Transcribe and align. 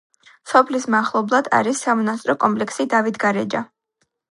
სოფლის 0.51 0.87
მახლობლად 0.95 1.51
არის 1.59 1.83
სამონასტრო 1.87 2.37
კომპლექსი 2.47 2.89
დავითგარეჯა. 2.97 3.65